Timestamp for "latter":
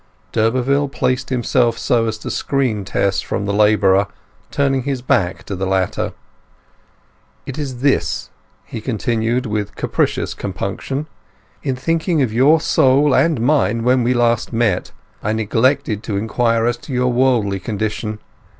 5.67-6.13